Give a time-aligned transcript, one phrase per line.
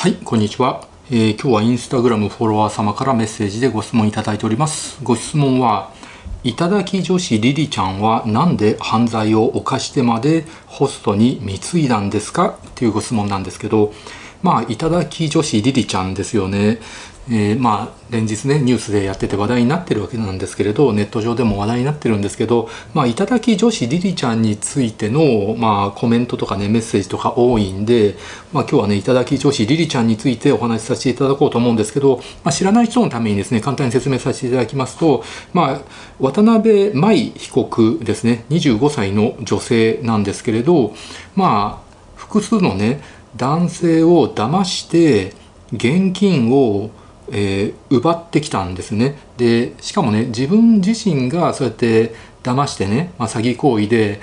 [0.00, 4.98] はいこんにちは、えー、今日はインスタグラムフォロワー様からメッセージでご質問いただいております。
[5.02, 5.92] ご質問は
[6.42, 12.56] いただき女子リリちゃんは何で犯罪を犯してまでホストに貢いだんですか？
[12.76, 13.92] というご質問なんですけど
[14.42, 16.80] まあいただき女子リリちゃんですよね。
[17.28, 28.16] えー、まあ連日ねニュースでやってて話題になってるわけなんですけれどネット上でも話題になってるんですけどまあ頂き女子リリちゃんについてのまあコメントとかねメッセージとか多いんで
[28.52, 35.80] まあ今日はね頂き女子リリちゃんについてお話しさせていただこうと思うんですけど、まあ、知らない人のためにですね簡単に説明させていただきますとまあ
[36.18, 40.94] 渡辺舞被告ですね25歳の女性なんですけれど
[41.36, 43.02] まあ複数のね
[43.36, 45.34] 男性を騙して
[45.72, 46.90] 現金を
[47.32, 49.16] えー、奪ってきたんですね。
[49.36, 54.20] でしかもね自分自身がそうやって騙してね、まあ、詐欺行為で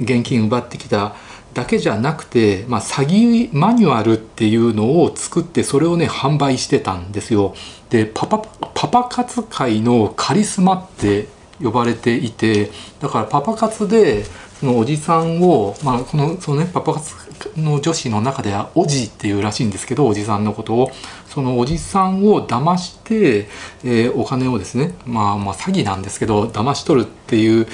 [0.00, 1.14] 現金奪ってきた
[1.54, 7.54] だけじゃなくて、まあ、詐欺マニュアルっていうのを作ってそれをね販売してたんですよ。
[7.90, 11.26] でパパパパ活界のカリスマって
[11.62, 14.24] 呼ばれていてだからパパ活で
[14.60, 17.14] そのおじさんを、まあ、このそのねパパ活
[17.56, 20.90] の女子の中ではおじっていうらしいんですけどおじさんのことを
[21.26, 23.48] そのおじさんを騙して、
[23.84, 27.66] えー、お金をですね、まあ、まあ詐欺なんですけど騙し取るっていう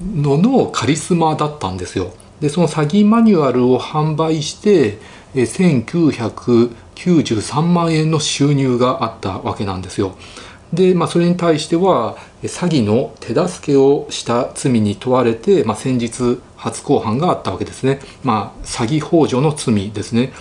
[0.00, 2.12] ののカリスマだったんですよ。
[2.40, 4.98] でその詐欺マニュアルを販売して、
[5.34, 5.84] えー、
[6.94, 10.14] 1993万円の収入があったわけなんですよ。
[10.72, 20.32] で、まあ、それに対しては詐欺の手助けをした罪に問われて、まあ、先日初公判があったわけですね、まあ、詐欺幇助の罪ですね。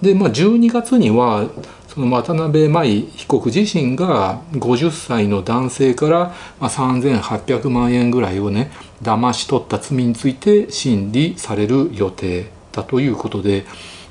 [0.00, 1.48] で、まあ、12月には
[1.88, 13.64] その渡辺舞被告自身が50歳の男性から3800万円ぐらいをね騙し取った罪について審理される予定だということで、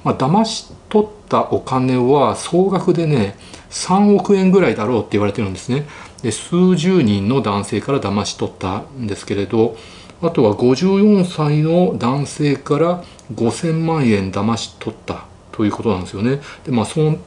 [0.06, 3.36] まあ、騙し取ったお金は総額でね
[3.74, 5.86] 3億円ぐらいだろうって言われてるんですね。
[6.22, 9.76] で数十人の男性から騙し取ったんですけれど
[10.22, 13.04] あとは54歳の男性から
[13.34, 16.40] 5000万円騙し取ったということなんですよね。
[16.64, 17.18] でまあその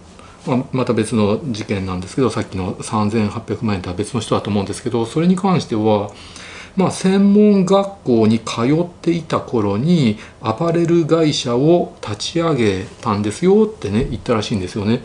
[0.46, 6.10] ままた別の事件なんですけどさっきの3800万円とは別の人だと思うんですけどそれに関しては
[6.76, 15.02] まあ、専門学校に通っていた頃にアパレル会社を立ち上げたんですよってね言ったらしいんですよね。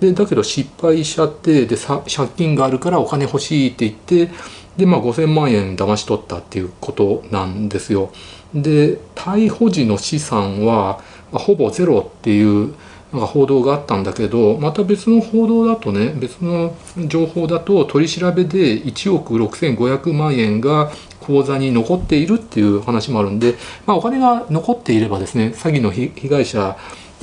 [0.00, 4.34] でだけど失敗しちゃってで借金があるからお金欲しいって言って
[4.76, 8.10] で、まあ、5,000万円騙し取ったっていうことなんですよ。
[8.52, 11.00] で逮捕時の資産は、
[11.30, 12.74] まあ、ほぼゼロっていう
[13.12, 16.74] 報道があったんだけどまた別の報道だとね別の
[17.06, 20.90] 情報だと取り調べで1億6500万円が
[21.22, 23.54] 口座に残っているっていう話もあるんで、
[23.86, 26.76] まあ、お金が残っていればですね詐欺の被害者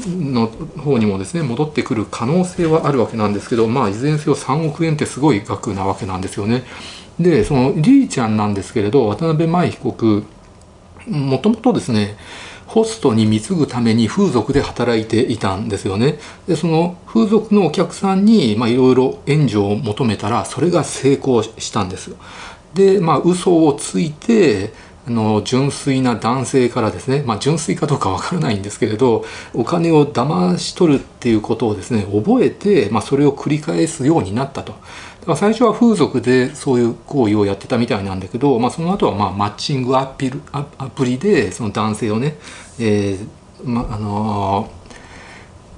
[0.08, 6.64] の方にもですね戻ってくる可能性はあるわけなんですけどまあいずれにせよ3億円ってすごい額なわけなんですよね。
[7.20, 10.24] でそのリーちゃんなんですけれど渡辺舞被告
[11.08, 12.16] もともとですね
[12.70, 16.20] ホストに貢ぐために風俗で働いていたんですよね。
[16.48, 22.18] でその風俗のお客さんにいろいろ援助を求めたらそれが成功したんですよ。
[22.74, 24.74] でまあ嘘をついて
[25.08, 34.76] あの純粋な男性からですね、まあ、純粋かどうかわからないんですけれどお金を騙し取るっていうことをですね覚えて、まあ、それを繰り返すようになったと。
[35.36, 42.38] 最初は風俗でそういう行為をやってたみたいなんだけど、まあ、その後はまあマッチングアピルアプリでその男性をね、
[42.80, 43.28] えー
[43.64, 44.72] まあの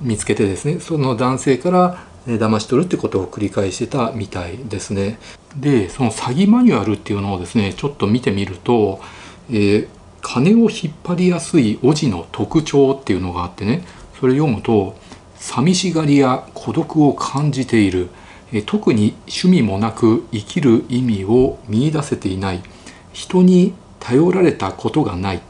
[0.03, 5.19] ー、見つけてですねその男性から騙し取るってことを繰り返してたみたいですね。
[5.55, 9.01] でその詐欺マニュアルっていうのをですねちょっと見てみると、
[9.49, 9.87] えー、
[10.21, 13.83] 金を引っ張りやすいおじの特徴っていうのがあってね
[14.19, 14.95] それ読むと
[15.35, 18.09] 寂しがりや孤独を感じている、
[18.53, 22.61] えー、特に趣味もなく生きる意味を見いだせていない。
[23.13, 25.41] 人に頼られたことがない。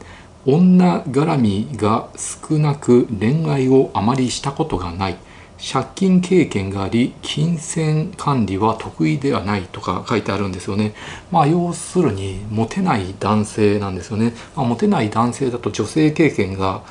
[0.44, 5.16] 女絡みが少なく恋愛をあまりしたことがない。
[5.62, 10.92] 借金経験があり金銭管理は得意ではないとか書いてあるんですよね。
[11.30, 14.34] まあ要するにモテない男性なんですよね。
[14.56, 16.82] まあ、モテない男性だと女性経験が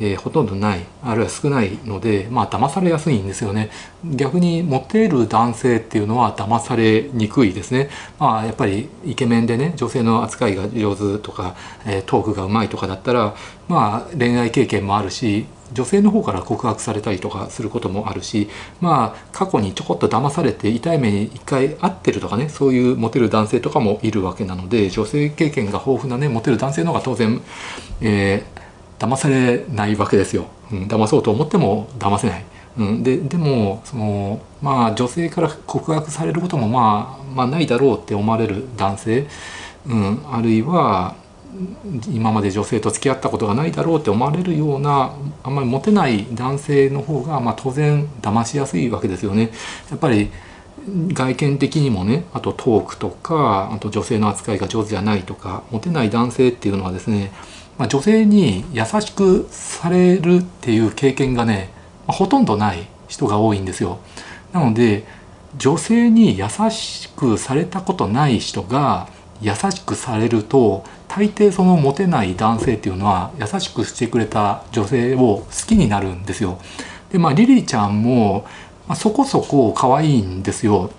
[0.00, 3.70] えー、ほとんどないあるいは少ないのでまあ騙されやすいんですよね。
[4.04, 7.90] 逆にモテる男性っていうのは騙されにくいですね。
[8.18, 11.56] まあやっぱりイケメンでね女性の扱いが上手とか、
[11.86, 13.34] えー、トークがうまいとかだったら
[13.68, 18.48] まあ恋愛経験もあるし女性の方から告白されたりとかすることもあるし
[18.80, 27.40] まあ過去にちょこっと騙されて痛い目に一回会ってるとかねそういうモテる男性とかもいるわけなので女性経験が豊富なねモテる男性の方が当然、
[28.00, 28.57] えー、
[28.98, 32.44] 騙されないわけですよ、うん、騙そうと思っても騙せない
[32.78, 39.26] うん、ででもその、まあ、女性から告白されることも、まあ、まあないだろうって思われる男性、
[39.86, 41.16] うん、あるいは
[42.08, 45.12] 今まで女性と付き合ったことがないだろうって思われるような
[45.42, 49.50] あんまりモテない男性の方が、まあ、当然騙しやすいわけですよね。
[49.90, 50.30] やっぱり
[51.12, 57.32] 外見的にもねあとトークとかあと女性の扱いが上手じゃないとかモテない男性っていうのはですね、
[57.78, 61.70] まあ、女性に優しくされるっていう経験がね、
[62.06, 63.98] まあ、ほとんどない人が多いんですよ。
[64.52, 65.04] なので
[65.56, 69.08] 女性に優しくされたことない人が
[69.40, 76.58] 優しくされると大抵そのモテない男性っていうのは優しくしてくれた女性を好きになるんですよ。
[77.10, 78.46] でまあリリーちゃんも、
[78.86, 80.90] まあ、そこそこ可愛いんですよ。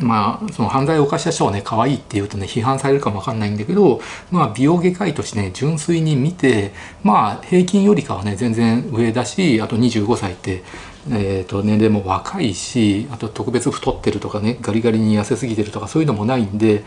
[0.00, 4.00] まあその犯罪を犯した人をね可愛いって言うとね批判されるかもわかんないんだけど、
[4.30, 6.72] まあ、美容外科医としてね純粋に見て
[7.02, 10.62] まあ平均よりかはね全然上だしあと25歳って
[11.10, 16.84] えー、と年齢も若いしあと特別太ってるとかねガリガリに痩せすぎてるとかそういうのもないんで、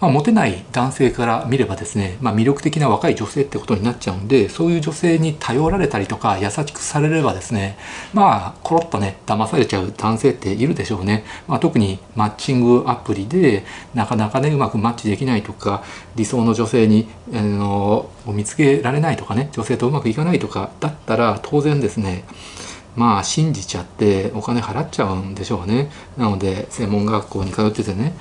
[0.00, 7.76] まあ、モテない男性から見ればですね、まあ、魅力的な若い女性ってことになっちゃうんでそういう女性に頼られたりとか優しくされればですね
[8.12, 15.82] まあコロッとね騙されちゃう男性っているでしょうね、まあ、特にマッチングアプリでなかなかねうまくマッチできないとか
[16.16, 22.24] 理想の女性に、あのを見つけられないとかね女性とうまくいかないとかだったら当然ですね
[22.96, 25.90] まあ信じちゃってお金払っちゃうんでしょうね。
[26.16, 28.14] なので専門学校に通っててね。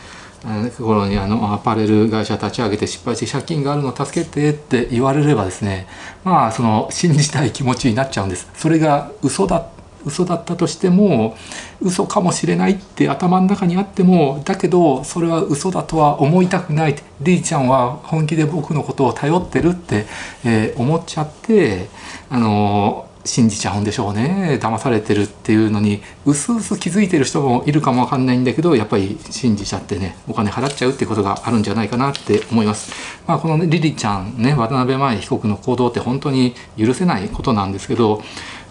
[0.78, 5.88] 頃にあのアパレル会社立ち上げて失敗して借金があるの助けてって言われればですね。
[6.24, 8.50] まあその信じたい気持ちになっちゃうんです。
[8.56, 9.70] それが嘘だ
[10.06, 11.38] 嘘だったとしても
[11.82, 16.96] 嘘かもしれないって頭の中にあってもだけどそれは嘘だとは思いたくない。
[17.22, 20.06] リーちゃんは本気で僕のことを頼ってるって、
[20.44, 21.88] えー、思っちゃって
[22.30, 32.92] あのー信じちゃうんでしょうね騙されてるっていうのにうすうす気づいてる人もいるかもわかんないんだけどやっぱり信じちゃってねお金払っちゃうってことがあるんじゃないかなって思います。
[33.26, 38.22] まあ、この、ね、リリちゃんね渡辺麻衣被告の行動って本当に許せないことなんですけど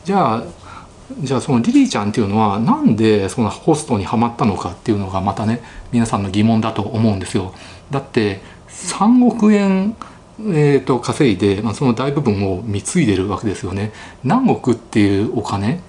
[0.04, 0.44] じゃあ
[1.20, 5.62] じゃあそのリリーちゃんっていうのはなんでそのホストにはまったのかっていうのがまたね
[5.92, 7.54] 皆さんの疑問だと思うんですよ。
[7.90, 9.96] だって3億円
[10.40, 13.92] えーと、稼いで、まあ、その大部分を貢いでるわけですよね。
[14.24, 15.80] 何億っていうお金、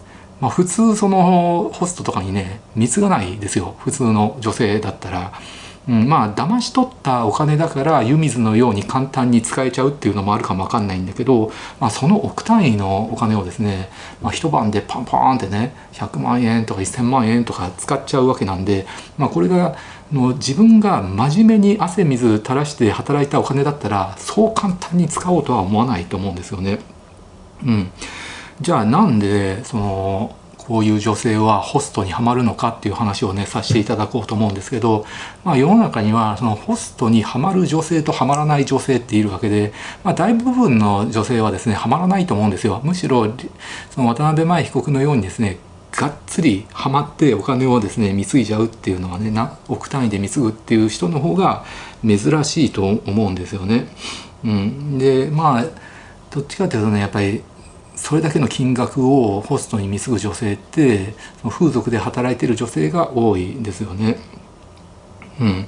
[0.41, 5.33] まあ、普通そのホストとかにね貢がないですよ普通の女性だったら。
[5.87, 13.89] うん、まあ騙し取ったお金だから湯水のように簡単に使えちゃうっていうのもあるかもわかんないんだけど、まあ、その億単位のお金をですね、
[14.21, 18.85] まあ、一晩でパンパンってね100万円とか1000万円とか使っちゃうわけなんで、
[19.17, 19.75] まあ、これが
[20.13, 26.79] の自分が真面目に汗水垂らして働いたお金だったらそう簡単に使おうとは思わないと思うんですよね。
[27.65, 27.91] うん、
[28.61, 30.35] じゃあなんでその
[30.67, 35.05] こういう女性はホストにはまるのかっていう話をねさせていただこうと思うんですけど、
[35.43, 39.73] まあ、世の中にはそのホストにはまる女性とはまらない女性っているわけで、
[40.03, 42.79] まあ、大部分の女性はですねはまらないと思うんですよ。
[42.83, 43.33] むしろ
[43.91, 45.57] その渡辺麻被告のようにですね
[45.95, 51.63] がっつりハマってお金をですね貢いじゃうっていうのはねな億単位で貢ぐっていう人の方が
[52.03, 53.87] 珍しいと思うんですよね。
[54.43, 55.65] うん、でまあ
[56.31, 57.43] どっちかというとねやっぱり
[57.95, 64.17] それだけの金額をホストに貢ぐ女性ってその風俗で働いてる女性が多いんですよね。
[65.39, 65.67] うん、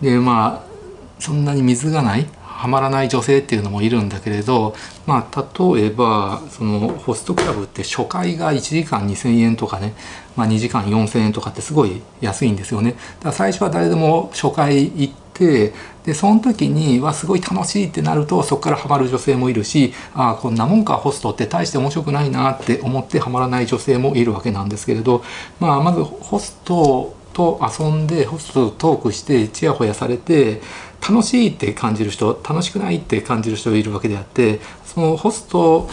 [0.00, 0.70] でまあ
[1.18, 2.26] そんなに水がない
[2.60, 4.74] はまらない女性っていうのもいるんだけれど、
[5.06, 9.94] まあ、例えばそのホストクラブって初回が1時間2,000円とかね、
[10.36, 12.92] まあ、2時間4,000円とかってすごい安いんですよね。
[12.92, 15.72] だから最初は誰でも初回行って
[16.04, 25.24] でその時にはすごい楽しいってなるとそこからハマる女性もいるしああこんなもんかホストって大して面白くないなって思ってハマらない女性もいるわけなんですけれど、
[25.60, 30.60] まあ、まずホストと遊んでホストとトークしてちやほやされて
[31.06, 35.88] 楽しいって感じる人楽しくないって感じる人いるわけであってそのホスト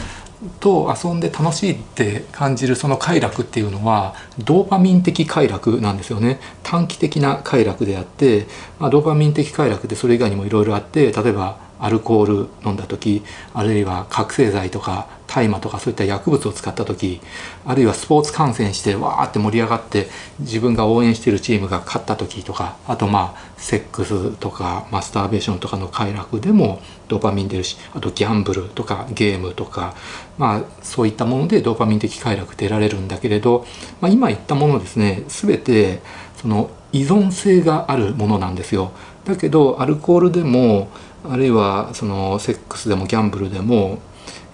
[0.60, 6.40] と遊んで楽しいって感じるその快楽っていうのはドーパミン的快楽なんですよね。
[6.62, 8.46] 短期的な快楽であって、
[8.80, 17.22] まあ、ドーパミン的快楽ってそれ以外にもいろいろあって例えばアルコール飲んだ時あるいは覚醒剤とか大麻とかそういった薬物を使った時
[17.66, 20.08] あるいはスポーツ観戦してわーって盛り上がって
[20.40, 29.96] 自分が応援しているチームが勝った時とかあとまあセックスとかマスターベーションとかの快楽でもドーパミン出るしあとギャンブルとかゲームとか
[30.38, 33.66] まあそういったものでドーパミン的快楽出られるんだけれど、
[34.00, 36.02] まあ、今言ったものですね全て
[36.38, 38.92] その依存性があるものなんですよ。
[39.26, 40.88] だけどアルコールでも
[41.32, 44.00] あるいはそのセックスでもギャンブルでも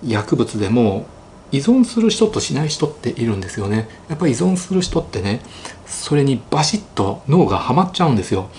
[0.05, 1.05] 薬物でも
[1.51, 3.87] 依存する人としない人っているんですよね。
[4.09, 5.41] やっぱり依存する人ってね
[5.85, 8.49] それにバシッと脳がはまっちゃうんですよ。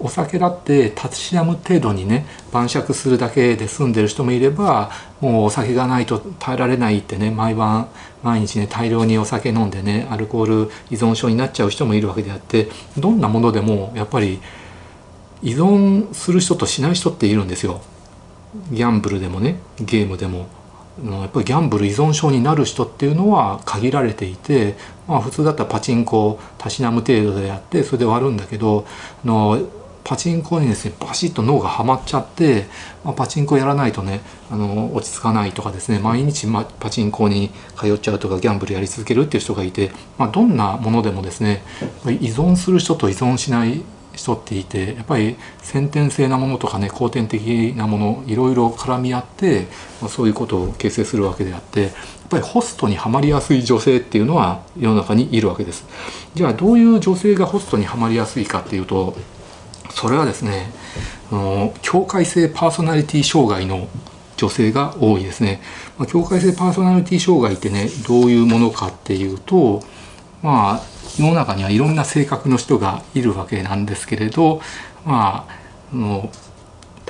[0.00, 4.90] お酒だってたしなむ程度にね晩酌するだけで済んでる人もいれば
[5.20, 7.88] もうお酒がないと耐えられないってね毎晩
[8.22, 14.40] 毎日ね大量にお酒飲んでねアルコール依存症になっちゃう人もいるわけであってどんなものでもやっぱり
[15.44, 17.82] 依存する人としない人っているんですよ。
[18.72, 20.46] ギャンブルでもねゲームでも
[21.02, 24.76] やっぱりギャンブル依存症になる人っていうのは限られていて、
[25.08, 28.86] まあ、普通だったらパチンコをたしなむ程度でやってそれで終わるんだけど
[29.24, 29.58] あの
[30.04, 32.66] パチンコにですねバシッと脳がはまっちゃって、
[33.02, 34.20] まあ、パチンコやらないとね
[34.50, 41.62] あの落ち着かないとかですね毎日、ま、パチンコに通っちゃうとかギャンブルやり続けるっていう人がいて、まあ、どんなものでもですね
[42.06, 43.82] 依存する人と依存しない
[44.14, 49.66] 人っていてやっぱり先天性なものとかね後天的なものいろいろ絡み合って、
[50.00, 51.92] まあ、そういうことを形成するわけであってやっ
[52.30, 55.84] ぱりホストにはまりやすい女性っていうのは世の中にいるわけです。
[56.34, 59.16] じゃあどういう女性がホストにはまりやすいかっていうと
[59.90, 60.72] それはですね
[61.30, 63.88] あの境界性パーソナリティ障害の
[64.36, 65.60] 女性が多いですね。
[65.98, 69.82] まあ、境界性パーソナリティ障害ってねどういうものかっていうと
[70.44, 70.82] まあ
[71.18, 74.60] 世の中にはいろんな性格の人がいるわけなんですけれど
[75.06, 76.30] まあの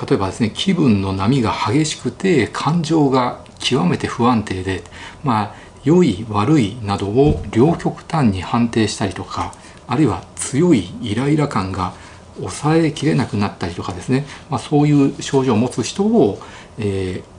[0.08, 4.84] 例えばですね気分の波が激しくて感情が極めて不安定で
[5.24, 9.52] まあ良い悪いなどを両極端に判定したりとか
[9.88, 11.92] あるいは強いイライラ感が
[12.38, 16.38] 抑えきれなくなったりとかですね、まあ、そういう症状を持つ人を、
[16.78, 17.33] えー、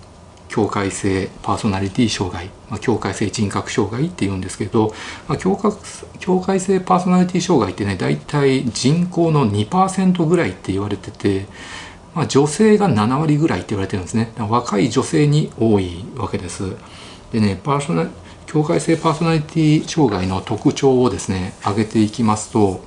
[0.55, 4.93] 境界性パーソナリティ障害、まあ、境界性人格障害っていうんですけど、
[5.27, 5.74] まあ、境界
[6.19, 11.47] 境界性パーソナリティ障害ってね大体人口の2%ぐらいって言われてて、
[12.13, 14.31] まあ、女性が7割ぐらいって言われてるんですね。
[14.38, 16.77] 若い女性に多いわけです。
[17.33, 18.07] でねパーソナ
[18.45, 22.79] 境界性パーソナリティ障害の特徴をですね挙げていきますと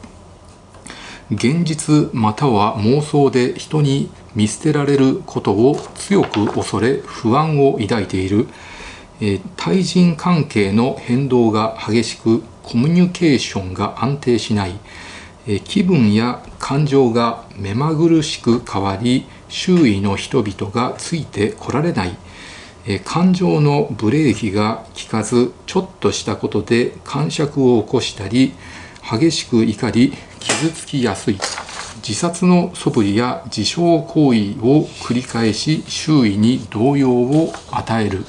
[1.31, 8.49] 現実または妄想で人に見捨てられることを強く恐れ不安を抱いている、
[9.21, 14.79] え、対人関係の変動が激しくコミュニケーションが安定しない、
[15.47, 22.17] え、気分や感情が目まぐるしく変わり周囲の人々がついてこられない、
[22.87, 28.55] え、感情のブレーキが効かずちょっとしたことで感触を起こしたり
[29.11, 31.39] 激しく怒り傷つきやすい。
[32.07, 38.27] 自殺の素振りや自傷行為を繰り返し周囲に動揺を与える。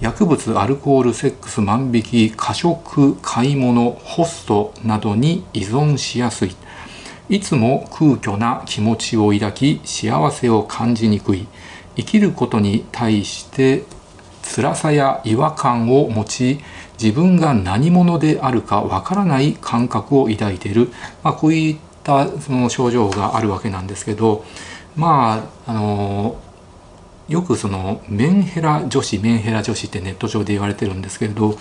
[0.00, 6.56] 薬物アルコールセックス万引き過食買い物ホストなどに依存しやすい。
[7.28, 11.46] いつも空虚な気持ちを抱き幸せを感じにくい。
[11.96, 13.84] 生きることに対して
[14.42, 16.60] 辛さや違和感を持ち
[17.00, 20.90] 自分が何者であるかわからない感覚を抱いている、
[21.22, 24.44] まあ、こういったその症状があるわけなんですけど
[24.96, 26.40] まああの
[27.28, 31.56] よくそのメンヘラ女子メンヘラ女子ってネット上で言われてるんですけれど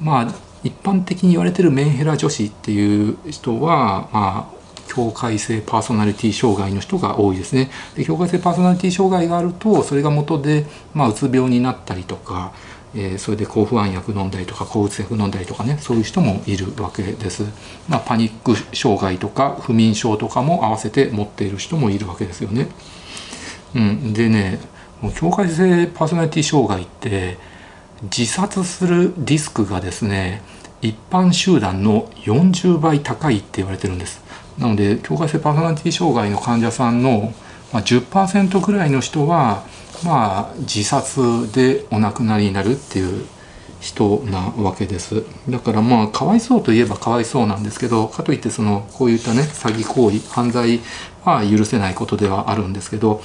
[0.00, 4.58] まあ一般的に言われてるメンヘラ女子っていう人はまあ
[4.88, 7.70] 境界性パーソナリティ障害の人が多いですね。
[7.94, 12.52] で境界性パーソナリティ障害があるとそれが元で、まあ、うつ病になったりとか
[12.94, 17.44] えー、それで抗不安薬飲んだりとか抗うつ薬飲んだりとかねそういう人もいるわけです。
[17.88, 22.68] まあ、パニック障害とか不眠症とかも合わせて持っている人もいるわけですよね。
[23.74, 24.60] うん、でね
[25.14, 27.36] 境界性パーソナリティ障害って
[28.02, 30.42] 自殺するリスクがですね
[30.80, 34.22] 一般集団の40倍高いって言われてるんです。
[34.58, 37.32] なので境界性パーソナリティ障害の患者さんの
[37.72, 39.64] ま10%ぐらいの人は
[40.04, 43.26] まあ自殺でお亡くなりになるっていう
[43.80, 45.24] 人なわけです。
[45.48, 50.80] だからまあかわいそうといえばかわいそうなんですけどかといってそのこういったね詐欺行為犯罪
[51.24, 53.22] は許せないことではあるんですけど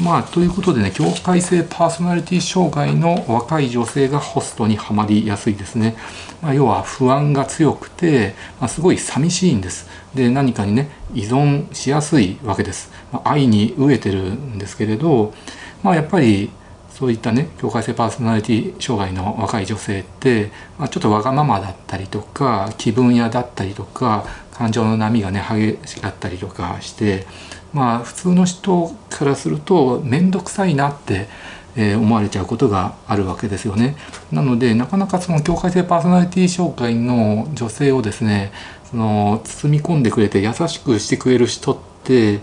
[0.00, 5.96] まあということでね境界性パーソナリティ障害の若い女性がホストにはまりやすいですね、
[6.42, 9.88] まあ、要は不安が強くて、まあ、すごい寂しいんです。
[10.14, 15.34] で何かにね依存しやすいわけです、まあ、愛に飢えてるんですけれど
[15.86, 16.50] まあ、やっぱり
[16.90, 27.24] そういったね境界性パーソナリティ障害の若い女性って、まあ、ちょっとわがままだったりとか気分屋だったりとか感情の波がね激しかったりとかして
[27.72, 31.28] まあ普通の人からすると面倒くさいなって
[31.76, 33.96] え思われちゃうことがあるわけですよね。
[34.32, 38.50] なのでなかなかその境界性パーソナリティ障害の女性をですね
[38.90, 42.40] その包み込んでくれて優しくしてくれる人って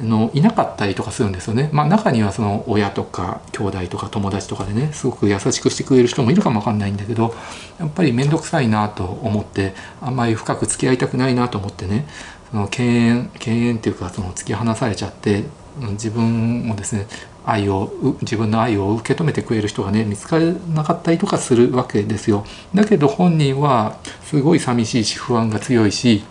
[0.00, 1.70] のいなかったりとかするんですよね。
[1.72, 7.34] まあ、中にはその親とか兄弟とか友達とかでねすごく優しくしてくれる人もいるかもわかんないんだけど
[7.78, 12.06] やっぱり面倒くさいなと思ってあんまり深く付き合いたくないなと思ってね
[12.50, 15.44] その敬遠敬遠っていうかその突き放されちゃって
[15.92, 17.06] 自分もですね
[17.46, 22.44] 愛を自分の愛を受け止めてくれる人がね見つからなかったりとかするわけですよ。
[22.74, 26.24] だけど本人はすごい寂しいし不安が強いし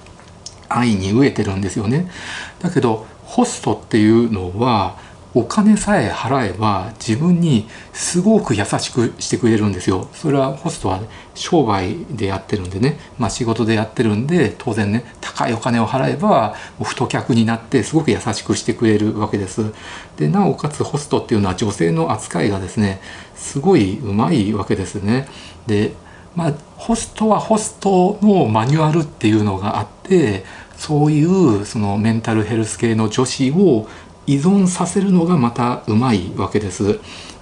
[0.67, 2.12] 愛に飢えてるんですよね。
[2.60, 4.97] だけどホストっていうのは
[5.33, 10.07] お金さえ払えば自分にすごく優しくしてくれるんですよ。
[10.13, 19.73] それはホストは、ね、商売でやってるんでね、まあ、仕事でやってるんで当然ね高いお金を払えば太客になってすごく優しくしてくれるわけです。
[20.15, 23.01] でなおかつホストっていうのは女性の扱いがですね
[23.35, 25.27] すごいうまいわけですね。
[25.67, 25.91] で
[26.37, 30.45] まあホストはホストのマニュアルっていうのがあって
[30.77, 33.88] そういうそのメンタルヘルス系の女子を
[34.27, 37.00] 依存させるのがまたうまいわけです。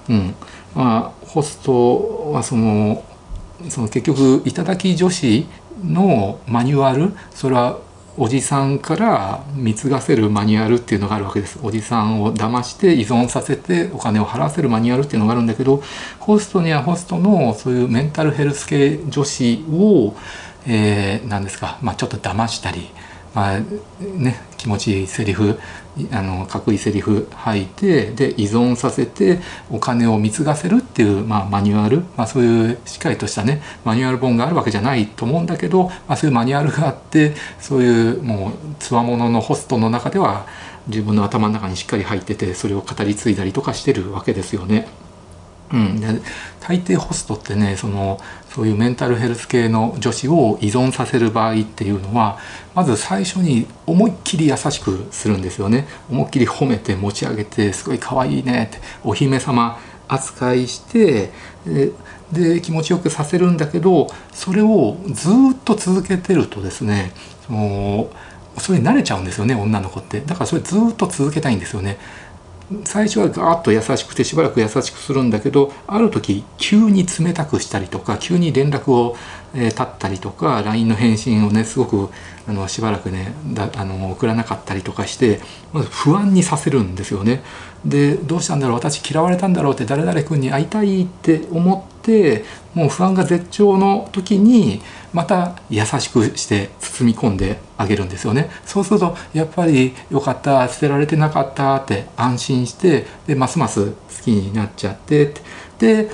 [0.10, 0.36] うん
[0.76, 3.04] まあ、ホストはその
[3.70, 5.46] その結局頂き女子
[5.84, 7.80] のマニュアルそれは
[8.16, 15.82] おじさんから貢がせるマニュアルっていうのがあるわけですおじさんを騙して依存させてお金を払わせるマニュアルっていうのがあるんだけど
[16.20, 20.16] ホストにはホストのそういうメンタルヘルス系女子を、
[20.68, 22.90] えー、何ですか、まあ、ちょっと騙したり
[23.34, 23.60] まあ
[24.00, 25.60] ね、気持ちいいセリフ
[26.12, 29.40] あのかっこいいセリフ吐いてで依存させて
[29.72, 40.46] お金を貢がせるっていう、まあ、マニュアル、まあ、そういうしっかりとしたねマニュアル本があるわけじゃないと思うんだけど、まあ、そういうマニュアルがあってそういうもうつわもののホストの中では
[40.88, 44.88] 自分の頭の中にしっかり入っててそれを語り継いだりとかしてるわけですよね。
[45.72, 46.22] うん、で
[46.60, 52.38] 大抵ホストってねそのそういうメンタルヘルス系の女子を依存させる場合っていうのは
[52.76, 55.88] まず最初に思いっきり優しくするんですよね。
[56.10, 61.32] 思いっきり褒めて持ち上げてすごい可愛いねってお姫様扱いして
[62.32, 67.12] で気持ちよくさせるんだけどそれをずっと続けてるとですね
[67.48, 68.10] その
[68.58, 70.22] それに慣れちゃうんですよね女の子って。
[70.22, 71.98] だからそれずっと続けたいんですよね。
[72.86, 79.16] 最初はガーッと優しくてしばらく優しくするんだけどある時急に冷たくしたりとか急に連絡を、
[79.54, 82.10] えー、絶ったりとか LINE の返信をねすごく
[82.48, 85.40] あのしばらくねだあの送らなかったりとかして
[85.72, 87.44] まず不安にさせるんですよね。
[87.86, 88.78] でどうしたんだろう？
[88.78, 94.82] 私嫌われたんだろうって誰々君に会いたいって思ってもう不安が絶頂の時に
[95.14, 98.50] また優しくして包み込んであげるんですよね。
[98.66, 105.34] そうするとやっぱりよかった捨てられてなかったって安心してでますます好きになっちゃって
[105.80, 106.10] で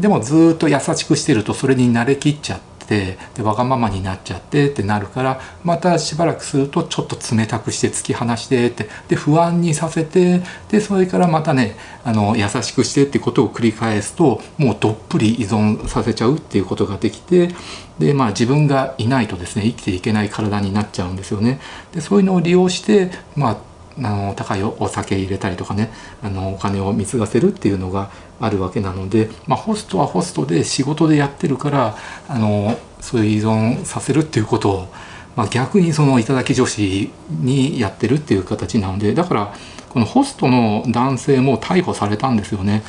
[0.00, 17.50] でもずっと優しくしてるとそれに慣れきっちゃっててでわがままになっちゃってってなるからまたしばらくするとちょっと冷たくして突き放してってで不安にさせてでそれからまたねあの優しくしてってことを繰り返すともうどっぷり依存させちゃうっていうことができて
[17.98, 21.60] でまあ自分がいないとですね生きていけない体になっちゃうんですよね。
[21.92, 25.90] でそういうのを利用してまああの高いお酒入れたりとかね
[26.22, 31.96] あのお金を貢がせるっていうのがあるわけなので、まあ、ホストはホストで仕事でやってるから
[32.28, 34.88] あのそういう依存させるっていうことを、
[35.36, 39.54] まあ、逆にその頂き女子にやってるっていう形なのでだから
[39.90, 42.82] このホストの男性も逮捕されたんですよね。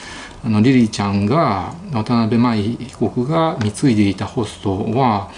[0.46, 5.32] あのリリーちゃんが渡辺舞被告が貢いでいたホストは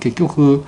[0.00, 0.64] 結局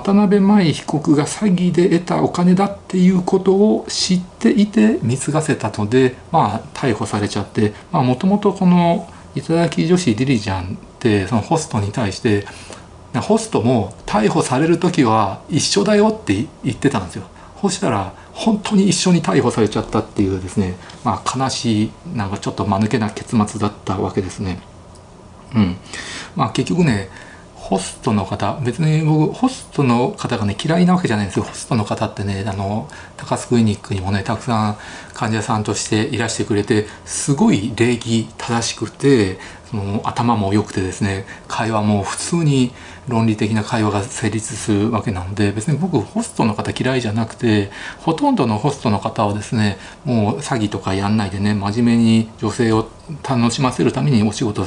[0.00, 12.46] 渡辺舞被告が詐欺で得たお金だっていうことを知っていて貢がせたので、まあ、逮捕されちゃってもともとこの頂き女子リリちゃんってそのホストに対して
[13.14, 17.24] ホストも逮捕される時は一緒だよって言ってたんですよ。
[17.60, 24.58] そしたら本当に一緒に逮捕されちゃったっていうですね、まあ、悲しいなんかちょっと間抜けな結末だったわけですね。
[25.54, 25.76] うん
[26.34, 27.08] まあ、結局ね
[27.64, 31.46] ホストの方別に僕ホストの方がね嫌いなわけじゃないんですよ。
[31.46, 34.78] ホストの方ってねあの高須クリニックにもねたくさん
[35.14, 39.38] 患者さんとしていらしてくれてすごい礼儀正しくて
[39.70, 42.72] その頭も良くてですね会話も普通に
[43.08, 52.88] 論理的な会話が成立するわけなので別に僕ホストの方嫌いじゃなくてほとんどのホストの方はですねもう詐欺とかやんないでね真面目に女性を
[53.26, 54.66] 楽しませるためにお仕事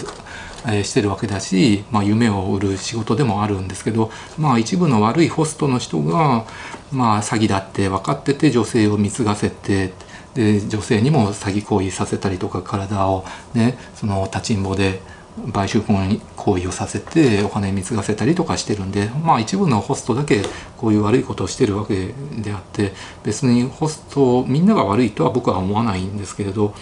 [0.67, 6.45] えしてるわけだし、まあ、夢を売る仕事でもあるんですけど、まあ、一部の悪いホストの人が、
[6.91, 9.93] まあ、詐欺だって分かってて女性を貢がせて
[10.33, 13.25] で女性にも詐欺行為させたりとか体を
[13.55, 15.01] ねその立ちんぼで
[15.45, 20.41] 売春行為をさせてお金貢がせたりとかしてるんでまあ一部のホストだけ
[20.77, 26.73] こういう悪いことをしてるわけであって別にホストみんなが悪いとは僕は思わないんですけれど、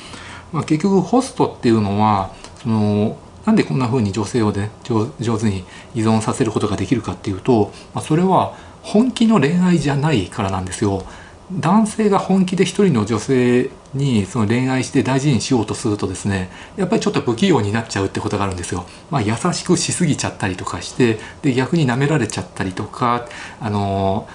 [0.54, 11.06] まあ、結局ホストっていうのはそのなんでこんな風に女性をね上手に依存させることができるかっていうと、まあ、それは本気の恋愛じゃないからなんですよ。
[11.52, 18.86] 男性が本気で一人の女性にその恋愛して大事にしようとするとですねやっぱりちょっと不器用になっちゃうってことがあるんですよ。
[19.12, 23.28] まあ、優しくしすぎちゃったりとかしてで逆に舐められちゃったりとか
[23.62, 24.28] あの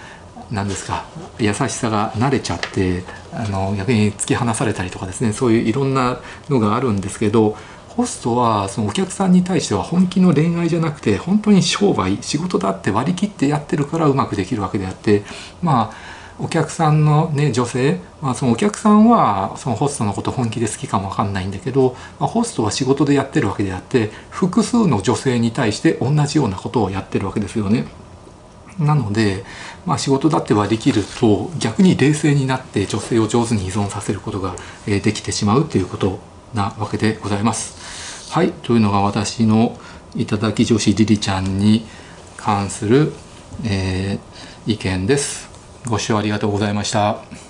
[0.52, 1.04] 何ですか
[1.38, 7.56] 優しさが慣れちゃってあの逆に突き放されたりとかですねそういういろんなのがあるんですけど
[8.00, 15.22] ホストはそのお客さんに対しては本気の恋愛じゃなくて本当に商売仕事だって割り切ってやってるからうまくできるわけであって
[15.60, 27.84] まあお客さんのね女性、まあ、そのお客さんはそのホストのこと本気で好きかもわかんないんだけど、まあ、ホストは仕事でやってるわけであって複数の女性に対して同じようなことをやってるわけですよね。
[28.78, 29.44] なので、
[29.84, 36.18] まあ、仕事だって割り切ると逆に冷静になって女性を上手に依存させることができてしまうということ
[36.54, 37.79] なわけでございます。
[38.30, 39.76] はいというのが私の
[40.14, 41.84] 頂き女子リリちゃんに
[42.36, 43.12] 関する、
[43.64, 45.50] えー、意見です。
[45.88, 47.49] ご視聴ありがとうございました。